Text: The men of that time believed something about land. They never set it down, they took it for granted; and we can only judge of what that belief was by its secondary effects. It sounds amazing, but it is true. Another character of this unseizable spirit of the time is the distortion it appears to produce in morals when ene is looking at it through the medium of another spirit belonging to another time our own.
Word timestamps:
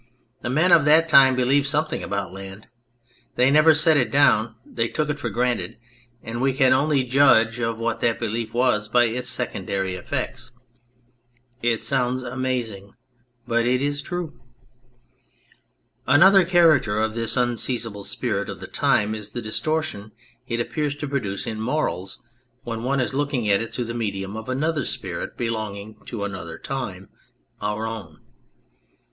The 0.41 0.49
men 0.49 0.71
of 0.71 0.83
that 0.85 1.07
time 1.07 1.35
believed 1.35 1.67
something 1.67 2.01
about 2.01 2.33
land. 2.33 2.65
They 3.35 3.51
never 3.51 3.75
set 3.75 3.97
it 3.97 4.09
down, 4.09 4.55
they 4.65 4.87
took 4.87 5.11
it 5.11 5.19
for 5.19 5.29
granted; 5.29 5.77
and 6.23 6.41
we 6.41 6.53
can 6.55 6.73
only 6.73 7.03
judge 7.03 7.59
of 7.59 7.77
what 7.77 7.99
that 7.99 8.17
belief 8.19 8.51
was 8.51 8.89
by 8.89 9.03
its 9.03 9.29
secondary 9.29 9.93
effects. 9.93 10.53
It 11.61 11.83
sounds 11.83 12.23
amazing, 12.23 12.95
but 13.47 13.67
it 13.67 13.79
is 13.79 14.01
true. 14.01 14.39
Another 16.07 16.45
character 16.45 16.97
of 16.99 17.13
this 17.13 17.37
unseizable 17.37 18.03
spirit 18.03 18.49
of 18.49 18.59
the 18.59 18.65
time 18.65 19.13
is 19.13 19.33
the 19.33 19.39
distortion 19.41 20.13
it 20.47 20.59
appears 20.59 20.95
to 20.95 21.07
produce 21.07 21.45
in 21.45 21.61
morals 21.61 22.19
when 22.63 22.83
ene 22.83 22.99
is 22.99 23.13
looking 23.13 23.47
at 23.49 23.61
it 23.61 23.71
through 23.71 23.85
the 23.85 23.93
medium 23.93 24.35
of 24.35 24.49
another 24.49 24.83
spirit 24.83 25.37
belonging 25.37 26.03
to 26.07 26.23
another 26.23 26.57
time 26.57 27.09
our 27.61 27.85
own. 27.85 28.19